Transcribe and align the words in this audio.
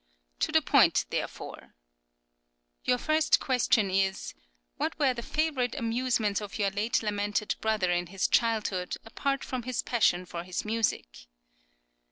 To 0.39 0.51
the 0.51 0.63
point 0.63 1.05
therefore! 1.11 1.75
Your 2.85 2.97
first 2.97 3.39
question 3.39 3.91
is: 3.91 4.33
"What 4.77 4.97
were 4.97 5.13
the 5.13 5.21
favourite 5.21 5.75
amusements 5.75 6.41
of 6.41 6.57
your 6.57 6.71
late 6.71 7.03
lamented 7.03 7.53
brother 7.61 7.91
in 7.91 8.07
his 8.07 8.27
childhood, 8.27 8.97
apart 9.05 9.43
from 9.43 9.61
his 9.61 9.83
passion 9.83 10.25
for 10.25 10.43
his 10.43 10.65
music?" 10.65 11.27